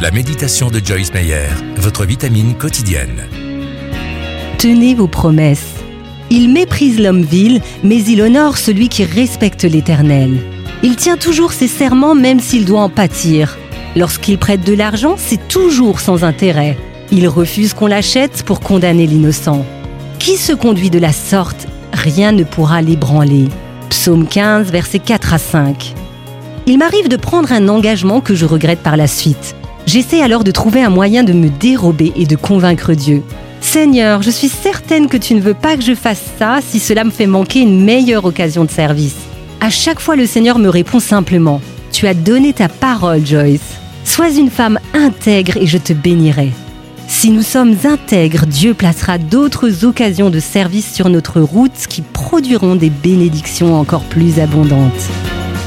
La 0.00 0.10
méditation 0.10 0.70
de 0.70 0.80
Joyce 0.82 1.12
Meyer, 1.12 1.50
votre 1.76 2.06
vitamine 2.06 2.54
quotidienne. 2.54 3.28
Tenez 4.56 4.94
vos 4.94 5.08
promesses. 5.08 5.74
Il 6.30 6.50
méprise 6.50 6.98
l'homme 6.98 7.20
vil, 7.20 7.60
mais 7.84 8.02
il 8.04 8.22
honore 8.22 8.56
celui 8.56 8.88
qui 8.88 9.04
respecte 9.04 9.64
l'Éternel. 9.64 10.38
Il 10.82 10.96
tient 10.96 11.18
toujours 11.18 11.52
ses 11.52 11.68
serments 11.68 12.14
même 12.14 12.40
s'il 12.40 12.64
doit 12.64 12.80
en 12.80 12.88
pâtir. 12.88 13.58
Lorsqu'il 13.94 14.38
prête 14.38 14.64
de 14.64 14.72
l'argent, 14.72 15.16
c'est 15.18 15.48
toujours 15.48 16.00
sans 16.00 16.24
intérêt. 16.24 16.78
Il 17.12 17.28
refuse 17.28 17.74
qu'on 17.74 17.86
l'achète 17.86 18.42
pour 18.44 18.60
condamner 18.60 19.06
l'innocent. 19.06 19.66
Qui 20.18 20.38
se 20.38 20.54
conduit 20.54 20.88
de 20.88 20.98
la 20.98 21.12
sorte, 21.12 21.66
rien 21.92 22.32
ne 22.32 22.44
pourra 22.44 22.80
l'ébranler. 22.80 23.48
Psaume 23.90 24.26
15, 24.26 24.72
versets 24.72 24.98
4 24.98 25.34
à 25.34 25.38
5. 25.38 25.94
Il 26.64 26.78
m'arrive 26.78 27.08
de 27.08 27.16
prendre 27.16 27.52
un 27.52 27.68
engagement 27.68 28.22
que 28.22 28.34
je 28.34 28.46
regrette 28.46 28.80
par 28.80 28.96
la 28.96 29.06
suite. 29.06 29.56
J'essaie 29.86 30.22
alors 30.22 30.44
de 30.44 30.50
trouver 30.50 30.82
un 30.82 30.90
moyen 30.90 31.24
de 31.24 31.32
me 31.32 31.48
dérober 31.48 32.12
et 32.16 32.26
de 32.26 32.36
convaincre 32.36 32.94
Dieu. 32.94 33.22
Seigneur, 33.60 34.22
je 34.22 34.30
suis 34.30 34.48
certaine 34.48 35.08
que 35.08 35.16
tu 35.16 35.34
ne 35.34 35.40
veux 35.40 35.54
pas 35.54 35.76
que 35.76 35.82
je 35.82 35.94
fasse 35.94 36.22
ça 36.38 36.60
si 36.66 36.78
cela 36.78 37.04
me 37.04 37.10
fait 37.10 37.26
manquer 37.26 37.60
une 37.60 37.84
meilleure 37.84 38.24
occasion 38.24 38.64
de 38.64 38.70
service. 38.70 39.16
À 39.60 39.70
chaque 39.70 40.00
fois, 40.00 40.16
le 40.16 40.26
Seigneur 40.26 40.58
me 40.58 40.68
répond 40.68 41.00
simplement 41.00 41.60
Tu 41.92 42.06
as 42.06 42.14
donné 42.14 42.52
ta 42.52 42.68
parole, 42.68 43.26
Joyce. 43.26 43.60
Sois 44.04 44.30
une 44.30 44.50
femme 44.50 44.78
intègre 44.94 45.56
et 45.56 45.66
je 45.66 45.78
te 45.78 45.92
bénirai. 45.92 46.52
Si 47.06 47.30
nous 47.30 47.42
sommes 47.42 47.76
intègres, 47.84 48.46
Dieu 48.46 48.72
placera 48.72 49.18
d'autres 49.18 49.84
occasions 49.84 50.30
de 50.30 50.40
service 50.40 50.94
sur 50.94 51.08
notre 51.10 51.40
route 51.40 51.86
qui 51.88 52.02
produiront 52.02 52.76
des 52.76 52.88
bénédictions 52.88 53.78
encore 53.78 54.04
plus 54.04 54.40
abondantes. 54.40 55.10